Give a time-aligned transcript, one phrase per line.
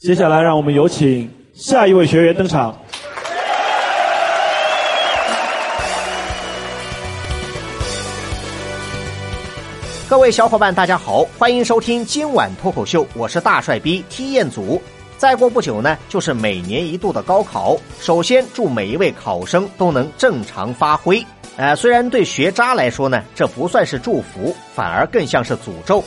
[0.00, 2.74] 接下来，让我们有请下一位学员登场。
[10.08, 14.80] 各位小伙伴，大家好，欢迎收听今晚脱口秀，我是大帅逼踢彦祖。
[15.18, 17.76] 再过不久呢，就是每年一度的高考。
[18.00, 21.22] 首先，祝每一位考生都能正常发挥。
[21.58, 26.02] 呃，虽然对学渣来说呢，这不算是祝福，反而更像是诅咒。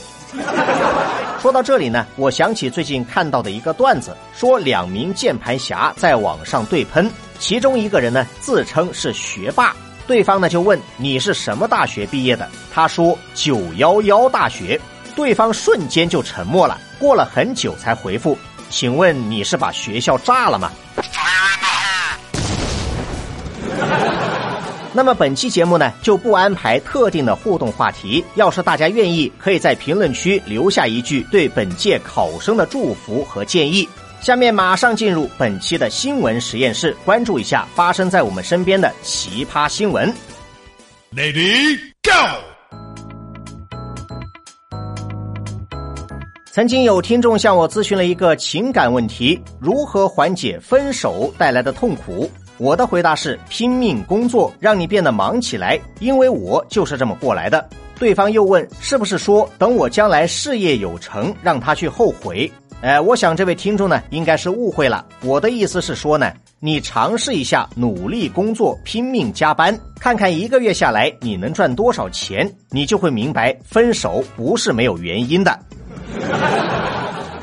[1.44, 9.76] 说到这里呢，我想起最近看到的一个段子，说两名键盘侠在网上对喷，其中一个人呢自称是学霸，
[10.08, 14.80] 对方呢就问你是什么大学毕业的，他说九幺幺大学，
[15.18, 18.38] 对方瞬间就沉默了，过了很久才回复，
[18.70, 20.72] 请问你是把学校炸了吗？
[24.96, 28.24] 那么本期节目呢，就不安排特定的互动话题。
[28.36, 33.90] 要是大家愿意，可以在评论区留下一句对本届考生的祝福和建议。
[34.22, 40.14] 下面马上进入本期的新闻实验室，关注一下发生在我们身边的奇葩新闻。
[41.16, 42.12] Lady Go！
[46.52, 52.30] 曾经有听众向我咨询了一个情感问题：如何缓解分手带来的痛苦？
[52.58, 57.68] 我的回答是拼命工作，让你变得忙起来，因为我就是这么过来的。
[58.00, 62.52] 对方又问，是不是说等我将来事业有成，让他去后悔？
[62.82, 65.06] 哎，我想这位听众呢，应该是误会了。
[65.22, 75.58] 我的意思是说呢，你尝试一下努力工作，拼命加班，看看一个月下来你能赚多少钱，你就会明白，分手不是没有原因的。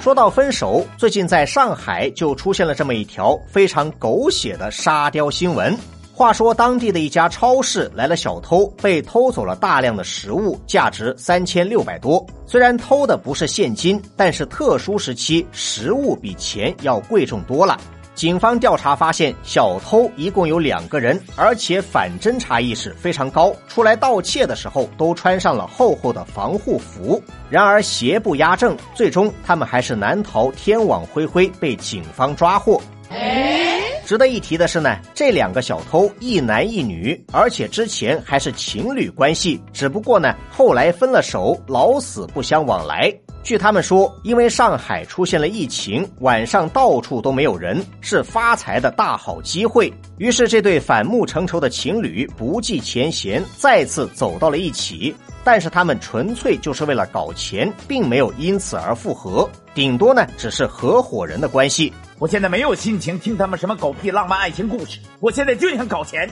[0.01, 5.77] 说到分手，最近在上海就出现了这么一条非常狗血的沙雕新闻。
[6.11, 12.27] 话说，当地的一家超市来了小偷，被偷走了大量的食物，价值三千六百多。
[12.47, 17.79] 虽然偷的不是现金，但是特殊时期食物比钱要贵重多了。
[18.21, 23.51] 警方调查发现，小偷一共有两个人，而且反侦查意识非常高。
[23.67, 27.19] 出来盗窃的时候，都穿上了厚厚的防护服。
[27.49, 32.79] 然而邪不压正，最终他们还是难逃天网恢恢，被警方抓获。
[34.05, 43.11] 值得一提的是呢，这两个小偷一男一女，而且之前还是情侣关系，只不过呢，后来分了手，老死不相往来。
[43.43, 49.93] 据他们说，因为上海出现了疫情，晚上到处都没有人，是发财的大好机会。
[50.19, 55.15] 于是，这对反目成仇的情侣不计前嫌，再次走到了一起。
[55.43, 61.93] 但是，他们纯粹就是为了搞钱，并没有因此而复合，顶多呢只是合伙人的关系。
[62.19, 66.29] 我现在没有心情听他们什么狗屁浪漫爱情故事，我现在就想搞钱。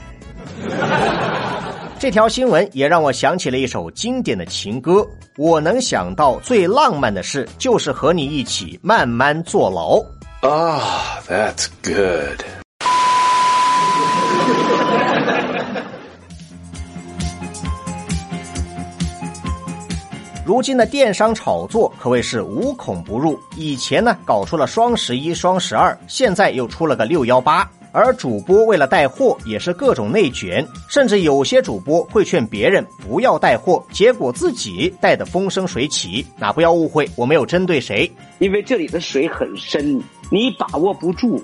[2.01, 5.05] 这条新闻也让我想起了一首经典的情歌。
[5.37, 10.01] 我能想到最浪漫的事，就是和你一起慢慢坐牢。
[10.43, 12.41] Ah, that's good.
[20.47, 23.37] 如今的电商炒作可谓是无孔不入。
[23.57, 27.69] 以前呢，搞出了双十一、双十二，现在又出了个六幺八。
[27.93, 36.25] 而主播为了带货，也是各种内卷，甚至有些主播会劝别人不要带货，结果自己带的风生水起。
[36.39, 41.43] 那不要误会，我没有针对谁，因为这里的水很深，你把握不住。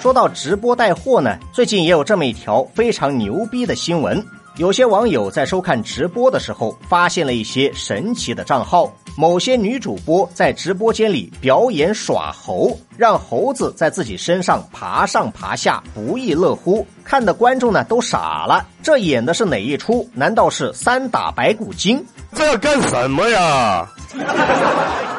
[0.00, 4.24] 说到直播带货呢，最近也有这么一条非常牛逼的新闻。
[4.56, 8.92] 有些网友在收看直播的时候，发现了一些神奇的账号。
[9.16, 16.84] 某些女主播在直播间里表演耍猴，让猴子在自己身上爬上爬下，不亦乐乎。
[17.04, 20.08] 看的观众呢都傻了，这演的是哪一出？
[20.12, 22.04] 难道是三打白骨精？
[22.34, 23.88] 这干什么呀？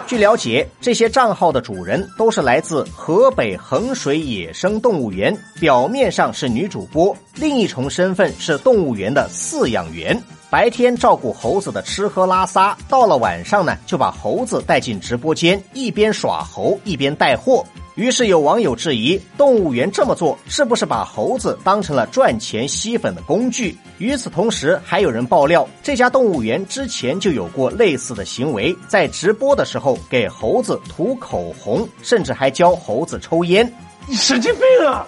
[0.06, 10.22] 据了解，这些账号的主人都是来自河北衡水野生动物园，表面上是女主播，另一重身份是动物园的饲养员。
[10.50, 17.66] 白天照顾猴子的吃喝拉撒，到了晚上呢，就把猴子带进直播间，一边耍猴一边带货。
[17.96, 23.76] 于是有网友质疑，动物园这么做是不是把猴子当成了赚钱吸粉的工具？
[24.00, 33.72] 与此同时，还有人爆料，这家动物园之前就有过类似的行为，在直播的时候给猴子涂口红，甚至还教猴子抽烟。
[34.08, 35.08] 你神经病啊！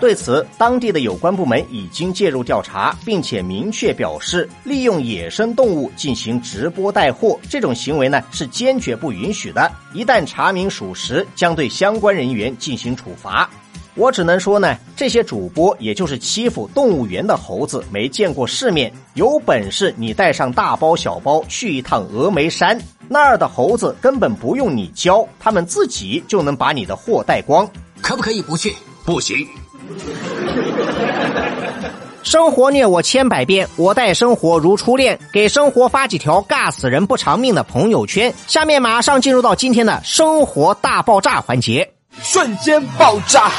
[0.00, 9.70] 对此，当地的有关部门已经介入调查，并且明确表示，利用野生动物进行直播带货这种行为呢是坚决不允许的。
[9.92, 13.50] 一旦查明属实，将对相关人员进行处罚。
[13.96, 18.92] 我只能说呢，这些主播也就是欺负动物园的猴子，没见过世面。
[19.14, 27.68] 有本事你带上大包小包去一趟峨眉山，那儿的猴子根本不用你教，他们自己就能把你的货带光。
[28.00, 28.72] 可不可以不去？
[29.04, 29.44] 不行。
[32.22, 35.18] 生活虐我千百遍，我待生活如初恋。
[35.32, 38.32] 给生活发几条尬死人不偿命的朋友圈。
[38.46, 41.90] 下面马上进入到今天的生活大爆炸环节，
[42.20, 43.50] 瞬间爆炸。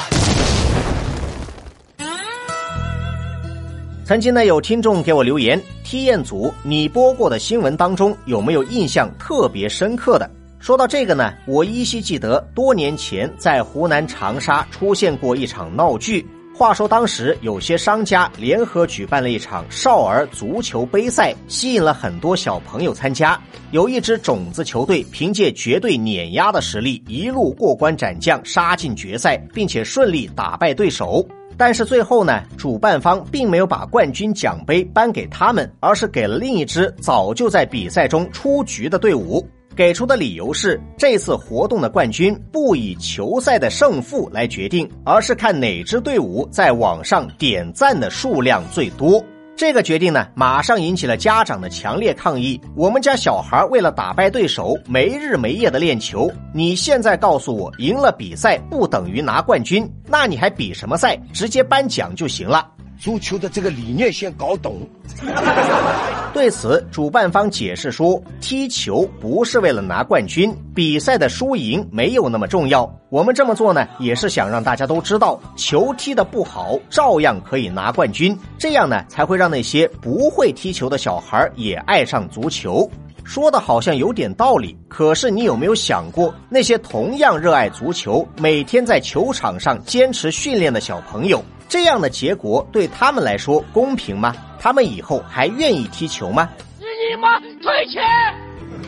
[4.06, 10.30] 曾经呢，有听众给我留言，体验组你播过的新闻当中有没有印象特别深刻的？
[10.60, 16.26] 说到这个呢，我依稀记得多年前在湖南长沙出现过一场闹剧。
[16.54, 23.40] 话说当时有些商家联合举办了一场少儿足球杯赛，吸引了很多小朋友参加。
[23.72, 31.26] 有一支种子球队凭借绝对碾压的实力，一路过关斩将，杀进决赛，并且顺利打败对手。
[31.56, 39.48] 但是最后呢，主办方并没有把冠军奖杯颁给他们，而是给了另一支早就在比赛中出局的队伍。
[39.80, 49.24] 给出的理由是，这次活动的冠军不以球赛的胜负来决定，而是看哪支队伍在网上点赞的数量最多。
[49.56, 52.60] 这个决定呢，马上引起了家长的强烈抗议。
[52.76, 56.30] 我们家小孩为了打败对手，没日没夜的练球。
[56.54, 61.18] 你现在告诉我，赢了比赛不等于拿冠军，那你还比什么赛？
[61.32, 62.70] 直接颁奖就行了。
[63.00, 64.81] 足球的这个理念先搞懂。
[66.34, 72.94] 对此，主办方解释说，踢球不是为了拿冠军，比赛的输赢没有那么重要。
[73.10, 78.38] 我们这么做呢，也是想让大家都知道，球踢得不好，照样可以拿冠军。
[78.57, 82.90] 这样呢，才会让那些不会踢球的小孩也爱上足球。
[83.24, 91.44] 说的好像有点道理，可是你有没有想过，那些同样热爱足球、每天在球场上坚持训练的小朋友？
[91.69, 94.36] 这样的结果对他们来说公平吗？
[94.60, 96.50] 他们以后还愿意踢球吗？
[96.80, 98.04] 你妈退钱！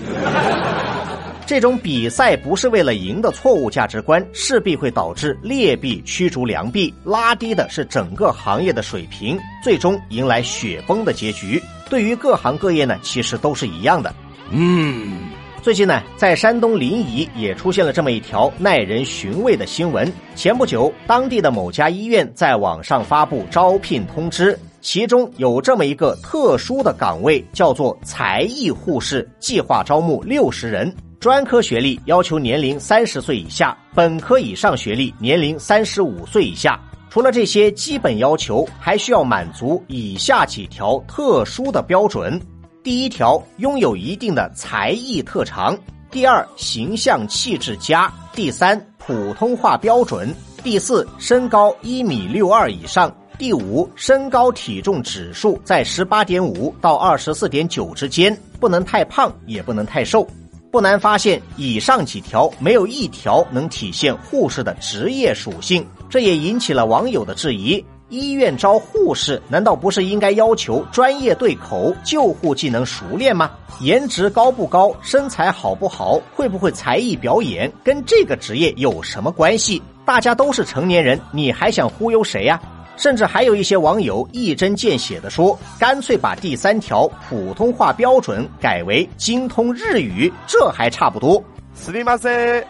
[1.45, 11.61] 这种比赛不是为了赢的错误价值观，势必会导致劣币驱逐良币，拉低的是整个行业的水平，最终迎来雪崩的结局。
[11.89, 14.13] 对于各行各业呢，其实都是一样的。
[14.49, 15.29] 嗯。
[15.61, 20.11] 最近呢，在山东临沂也出现了这么一条耐人寻味的新闻。
[20.35, 36.79] 前不久，当地的某家医院在网上发布招聘通知，其中有这么一个特殊的岗位，叫做才艺护士，计划招募六十人，专科学历要求年龄三十岁以下，本科以上学历年龄三十五岁以下。
[37.11, 42.41] 除了这些基本要求，还需要满足以下几条特殊的标准。
[42.83, 45.75] 第一条，拥有一定的才艺特长；
[46.09, 50.27] 第二，形象气质佳；第三，普通话标准；
[50.63, 53.07] 第四，身高一米六二以上；
[53.37, 60.27] 第五，身高体重指数在十八点五到二十四点九之间，不能太胖，也不能太瘦。
[60.71, 67.85] 不难发现，以上几条没有一条能体现护士的职业属性，这也引起了网友的质疑。
[68.11, 73.49] 医院招护士，难道不是应该要求专业对口、救护技能熟练吗？
[73.79, 79.81] 颜值高不高、身材好不好、会不会才艺表演，跟这个职业有什么关系？
[80.03, 82.61] 大家都是成年人，你还想忽悠谁呀？
[82.97, 91.41] 甚至还有一些网友一针见血的说，干脆把第三条普通话标准改为精通日语，这还差不多。
[91.73, 92.61] 斯密马塞。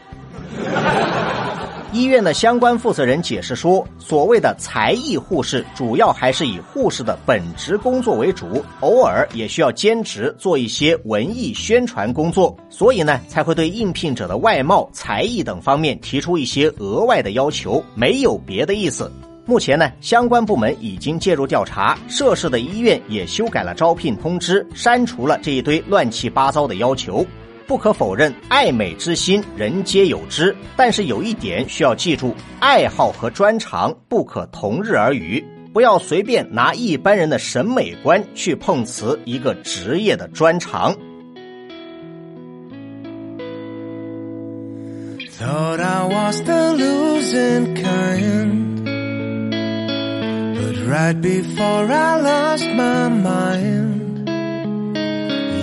[1.94, 19.12] 医院的相关负责人解释说，所谓的才艺护士，主要还是以护士的本职工作为主，偶尔也需要兼职做一些文艺宣传工作，所以呢，才会对应聘者的外貌、才艺等方面提出一些额外的要求，没有别的意思。
[19.46, 27.26] 目前呢，相关部门已经介入调查，涉事的医院也修改了招聘通知，删除了这一堆乱七八糟的要求。
[27.72, 30.54] 不可否认，爱美之心人皆有之。
[30.76, 35.42] 但是有一点需要记住：爱好和专长不可同日而语。
[35.72, 40.94] 不要随便拿一般人的审美观去碰瓷一个职业的专长。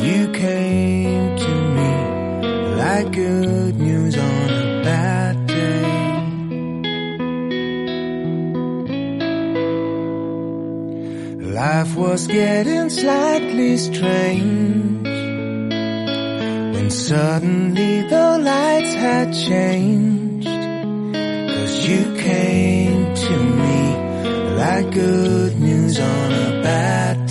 [0.02, 1.77] you came to me
[2.88, 5.85] like good news on a bad day.
[11.61, 15.07] Life was getting slightly strange
[16.75, 20.49] when suddenly the lights had changed.
[21.52, 23.80] Cause you came to me
[24.62, 27.27] like good news on a bad day.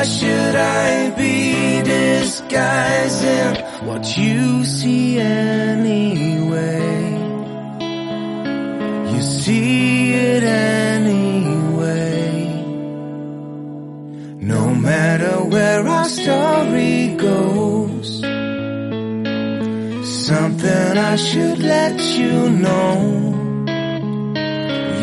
[0.00, 6.88] Why should I be disguising what you see anyway?
[9.12, 11.44] You see it anyway.
[14.40, 18.20] No matter where our story goes.
[20.26, 22.94] Something I should let you know.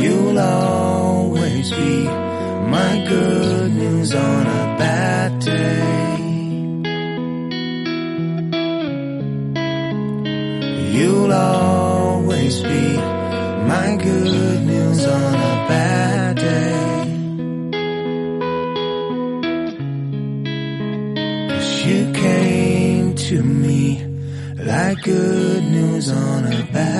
[0.01, 2.26] You'll always be
[2.69, 5.87] my good news on a bad day.
[10.97, 12.97] You'll always be
[13.73, 16.73] my good news on a bad day.
[21.49, 24.03] Cause you came to me
[24.57, 26.96] like good news on a bad